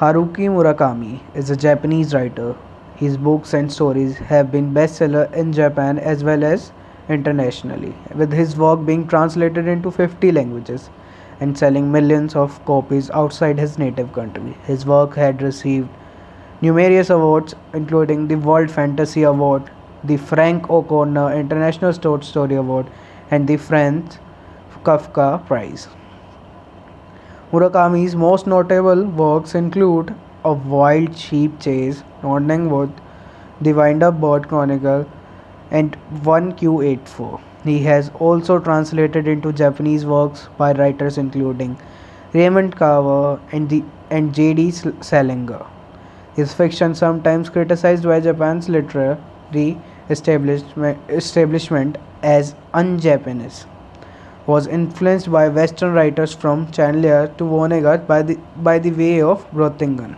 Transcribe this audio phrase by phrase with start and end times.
[0.00, 2.56] Haruki Murakami is a Japanese writer.
[2.96, 6.72] His books and stories have been bestseller in Japan as well as
[7.10, 10.88] internationally, with his work being translated into 50 languages
[11.40, 14.56] and selling millions of copies outside his native country.
[14.64, 15.90] His work had received
[16.62, 19.70] numerous awards, including the World Fantasy Award,
[20.02, 22.86] the Frank O'Connor International Short Story Award,
[23.30, 24.18] and the Franz
[24.82, 25.88] Kafka Prize.
[27.52, 30.14] Murakami's most notable works include
[30.44, 32.92] A Wild Sheep Chase, Norwegian Wood,
[33.60, 35.04] The Wind Up Bird Chronicle,
[35.72, 37.40] and 1Q84.
[37.64, 41.76] He has also translated into Japanese works by writers including
[42.32, 44.70] Raymond Carver and, the, and J.D.
[45.00, 45.66] Salinger.
[46.36, 49.76] His fiction, sometimes criticized by Japan's literary
[50.08, 53.66] establishment, establishment as un-Japanese,
[54.50, 58.36] was influenced by Western writers from Chandler to Vonnegut by the,
[58.68, 60.16] by the way of Brautigan.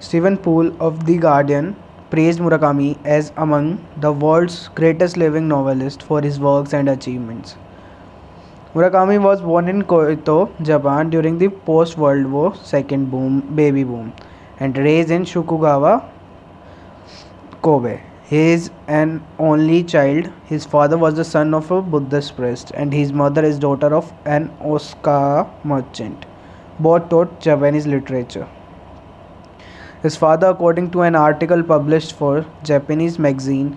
[0.00, 1.76] Stephen Poole of The Guardian
[2.10, 7.56] praised Murakami as among the world's greatest living novelists for his works and achievements.
[8.74, 14.12] Murakami was born in Kyoto, Japan during the post-World War II boom, baby boom
[14.58, 16.08] and raised in Shukugawa,
[17.62, 18.00] Kobe.
[18.26, 20.30] He is an only child.
[20.46, 24.14] His father was the son of a Buddhist priest, and his mother is daughter of
[24.24, 26.24] an Osaka merchant.
[26.78, 28.46] Both taught Japanese literature.
[30.02, 33.76] His father, according to an article published for Japanese magazine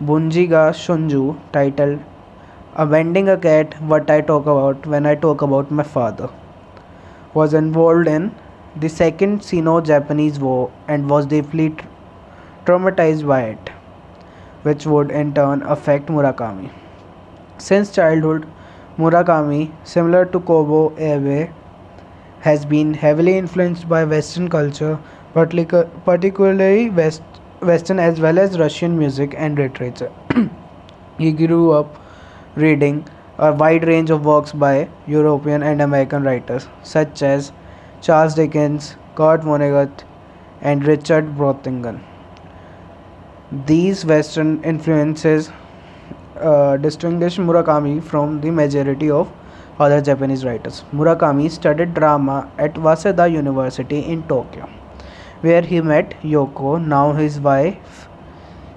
[0.00, 0.46] Bungei
[0.82, 1.98] Shunju titled
[2.76, 6.28] Abandoning a Cat What I Talk About When I Talk About My Father,
[7.34, 8.32] was involved in
[8.76, 11.74] the Second Sino Japanese War and was deeply
[12.64, 13.70] traumatized by it
[14.68, 16.70] which would in turn affect Murakami.
[17.58, 18.46] Since childhood,
[18.98, 21.50] Murakami, similar to Kobo Abe,
[22.40, 24.98] has been heavily influenced by Western culture,
[25.34, 27.22] particularly West,
[27.60, 30.10] Western as well as Russian music and literature.
[31.18, 31.96] he grew up
[32.56, 33.04] reading
[33.38, 37.52] a wide range of works by European and American writers such as
[38.00, 40.04] Charles Dickens, Kurt Vonnegut,
[40.60, 42.00] and Richard Brautigan.
[43.50, 45.50] These Western influences
[46.38, 49.32] uh, distinguish Murakami from the majority of
[49.78, 50.84] other Japanese writers.
[50.92, 54.68] Murakami studied drama at Waseda University in Tokyo,
[55.40, 58.06] where he met Yoko, now his wife.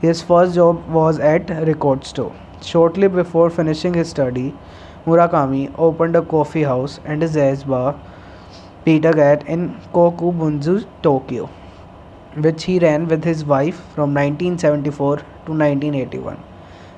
[0.00, 2.34] His first job was at a record store.
[2.60, 4.52] Shortly before finishing his study,
[5.06, 7.94] Murakami opened a coffee house and a jazz bar,
[8.84, 11.48] Peter Cat, in Kokubunji, Tokyo
[12.36, 16.42] which he ran with his wife from 1974 to 1981.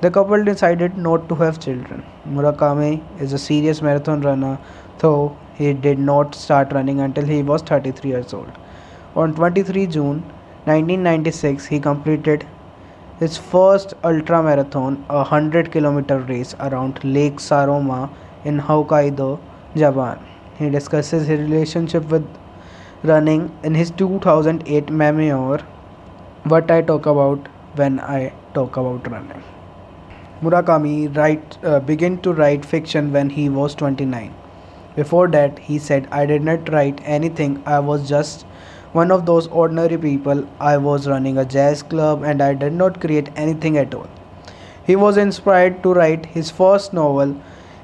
[0.00, 2.04] The couple decided not to have children.
[2.28, 4.58] Murakami is a serious marathon runner,
[4.98, 8.50] though he did not start running until he was 33 years old.
[9.14, 10.22] On 23 June
[10.64, 12.46] 1996, he completed
[13.20, 18.10] his first ultra marathon, a 100 kilometer race around Lake Saroma
[18.44, 19.38] in Hokkaido,
[19.76, 20.18] Japan.
[20.58, 22.26] He discusses his relationship with
[23.04, 25.58] running in his 2008 memoir
[26.44, 29.42] What I Talk About When I Talk About Running.
[30.40, 34.32] Murakami write, uh, began to write fiction when he was 29.
[34.94, 38.46] Before that, he said, I did not write anything, I was just
[38.92, 40.46] one of those ordinary people.
[40.60, 44.08] I was running a jazz club and I did not create anything at all.
[44.86, 47.36] He was inspired to write his first novel,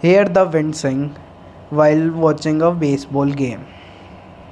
[0.00, 1.16] Hear the Wind Sing,
[1.68, 3.66] while watching a baseball game.